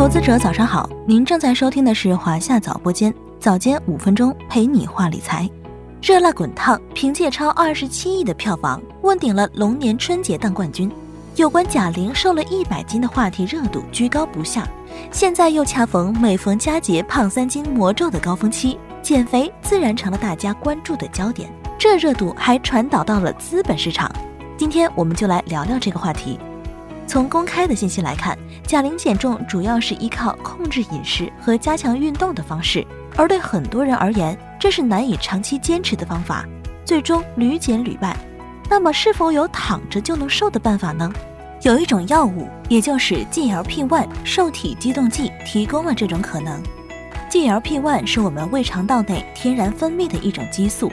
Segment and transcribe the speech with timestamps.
[0.00, 5.46] 投资者早上好，您正在收听的是华夏早播间，早间五分钟陪你话理财。
[6.00, 10.90] 热辣滚烫，凭借超二十七亿的票房，问鼎了龙年春节档冠军。
[11.36, 14.66] 有关贾玲瘦了一百斤的话题热度居高不下，
[15.12, 21.52] 现在又恰逢每逢佳节胖三斤魔咒的高峰期，减肥自然成了大家关注的焦点。
[21.78, 24.10] 这热度还传导到了资本市场。
[24.56, 26.40] 今天我们就来聊聊这个话题。
[27.10, 36.44] 从公开的信息来看，贾玲减重主要是依靠控制饮食和加强运动的方式，而对很多人而言，这是难以长期坚持的方法，
[36.84, 38.16] 最终屡减屡败。
[38.68, 41.12] 那么，是否有躺着就能瘦的办法呢？
[41.62, 46.62] 有一种药物，也就是 GLP-1 受体激动剂，提供了这种可能。
[47.28, 50.92] GLP-1 是我们胃肠道内天然分泌的一种激素，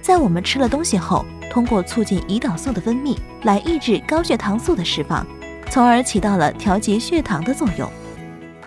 [0.00, 5.24] 在我们吃了东西后，通过促进胰岛素的分泌来抑制高血糖素的释放。
[5.72, 7.90] 从而起到了调节血糖的作用。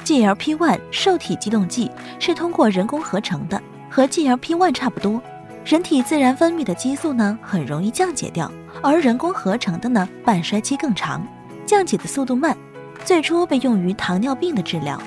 [0.03, 5.21] GLP-1 受体激动剂是通过人工合成的，和 GLP-1 差不多。
[5.63, 11.23] 人体自然分泌的激素呢，很容易降解掉，而人工合成的呢，半衰期更长，
[11.63, 12.57] 降解的速度慢。
[13.03, 14.99] 最初被用于糖尿病的治疗，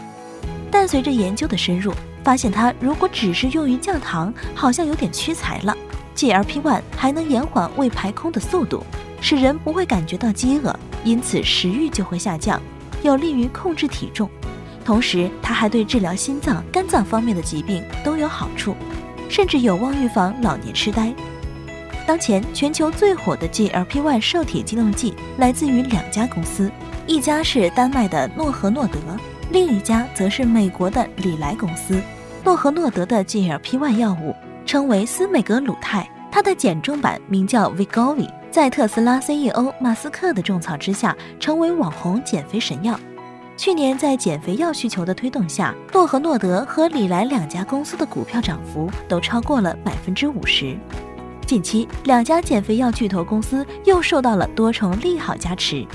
[0.71, 5.77] 但随着研究的深入，发现它如果只是用于降糖，好像有点屈才了。
[6.15, 8.85] GLP-1 还能延缓胃排空的速度，
[9.21, 10.73] 使人不会感觉到饥饿。
[11.05, 12.61] 因此食欲就会下降，
[13.03, 14.29] 有利于控制体重。
[14.85, 18.75] 同时，它还对治疗心脏、肝脏方面的疾病都有好处，
[19.29, 21.13] 甚至有望预防老年痴呆。
[22.07, 26.71] 当前全球最火的 GLP-1 受体激动剂来自于两家公司，
[27.07, 28.99] 一家是丹麦的诺和诺德，
[29.51, 32.01] 另一家则是美国的礼来公司。
[32.45, 38.27] 诺和诺德的 GLP-1 药物称为司美格鲁肽，它的减重版名叫 Vigovi。
[38.59, 42.99] 在特斯拉 CEO 马斯克的种草之下，成为网红减肥神药。
[43.57, 50.77] 去年在减肥药需求的推动下，诺和诺德和礼来两家公司的股票涨幅都超过了百分之五十。
[51.47, 55.87] 近期，两家减肥药巨头公司又受到了多重利好加持。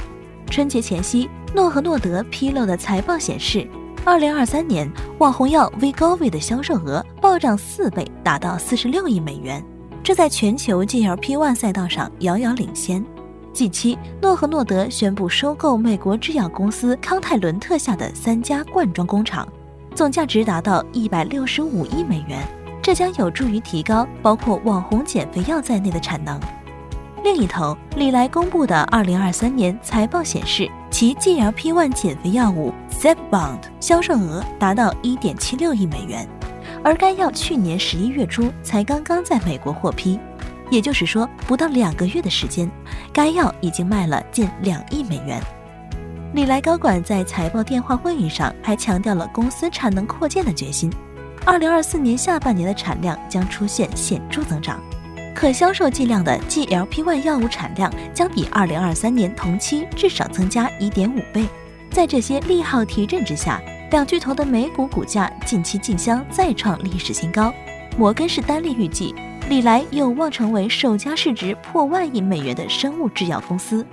[0.49, 3.67] 春节前夕，诺和诺德披露的财报显示，
[4.05, 9.61] 二零二三年网红药 Vigovi 的销售额暴涨四倍，达到四十六亿美元。
[10.03, 13.03] 这在全球 GLP-1 赛道上遥遥领先。
[13.53, 19.47] 近期，诺和诺德宣布收购美国制药公司康泰伦特下的三家罐装工厂，
[19.95, 22.45] 总价值达到一百六十五亿美元。
[22.81, 26.37] 这将有助于提高包括网红减肥药在内的产能。
[27.23, 36.27] 另一头，李来公布的二零二三年财报显示，其 GLP-1 减肥药物 Zepbound 销售额达到一点七六亿美元。
[36.83, 40.19] 而该药去年十一月初才刚刚在美国获批，
[40.69, 42.69] 也就是说，不到两个月的时间，
[43.13, 45.41] 该药已经卖了近两亿美元。
[46.33, 50.91] 李来高管在财报电话会议上还强调了公司产能扩建的决心，
[51.45, 54.81] 二零二四年下半年的产量将出现显著增长，
[55.33, 61.45] 可销售剂量的 GLP-1 药物产量将比二零二三年同期至少增加一点五倍。
[61.91, 63.61] 在这些利好提振之下。
[63.93, 67.53] 两巨头的美股股价近期竞相再创历史新高。
[67.95, 69.13] 摩根士丹利预计，
[69.47, 73.85] 李来有望成为首家市值破万亿美元的生物制药公司。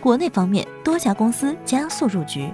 [0.00, 2.48] 国内方面，多家公司加速入局。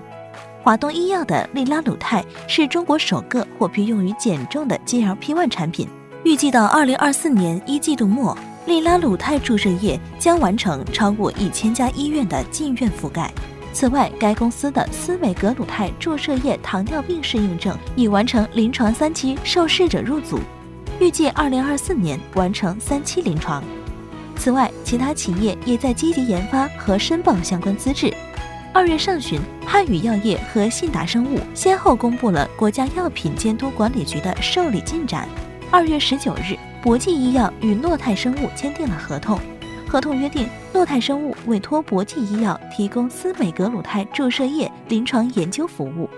[0.63, 5.87] 华东医药的利拉鲁肽是中国首个获批用于减重的 GLP-1 产品，
[6.25, 8.35] 预计到二零二四年一季度末，
[8.65, 13.31] 利拉鲁肽注射液将完成超过一千家医院的进院覆盖。
[13.81, 20.41] 此外，该公司的司美格鲁肽注射液糖尿病适应症已完成临床三期，受试者入组，
[20.99, 23.63] 预计二零二四年完成三期临床。
[24.35, 28.13] 此外，其他企业也在积极研发和申报相关资质。
[28.75, 35.29] 二月上旬，汉语药业和信达生物先后公布了国家药品监督管理局的受理进展。
[35.71, 39.39] 二月十九日，博济医药与诺泰生物签订了合同。
[39.89, 46.09] 合同约定，诺泰生物委托博济医药提供司美格鲁肽注射液临床研究服务。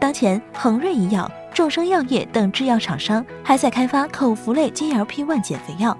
[0.00, 5.96] 当前，恒瑞医药、众生药业等制药厂商还在开发口服类 GLP-1 减肥药。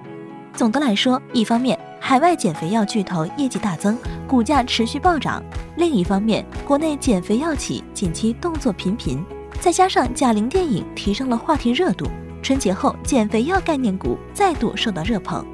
[0.52, 5.40] 总的来说，一方面海外减肥药巨头业绩大增，股价持续暴涨；
[5.76, 9.24] 另一方面，国内减肥药企近期动作频频，
[9.60, 12.06] 再加上贾玲电影提升了话题热度，
[12.42, 15.46] 春节后减肥药概念股再度受到热捧。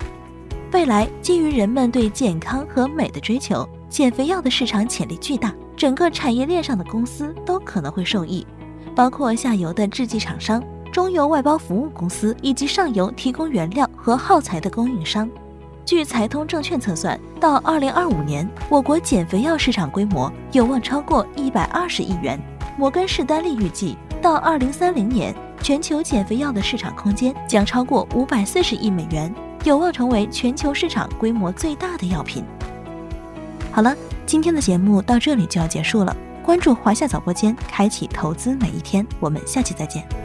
[0.73, 8.47] 未来，基于人们对健康和美的追求，减肥药的市场潜力巨大，整个产业链上的公司都可能会受益，
[8.97, 15.29] 包括下游的制剂厂商、中游外包服务公司以及上游提供原料和耗材的供应商。
[15.85, 22.41] 据财通证券测算，到二零二五年，我国减肥药市场规模有望超过一百二十亿元，
[22.79, 29.33] 摩根士丹利预计，到二零三零年，全球减肥药的市场空间将超过五百四十亿美元，
[29.65, 32.45] 有望成为全球市场规模最大的药品。
[33.71, 36.17] 好了，今天的节目到这里就要结束了。
[36.43, 39.07] 关注华夏早播间，开启投资每一天。
[39.21, 40.22] 我们下期再见。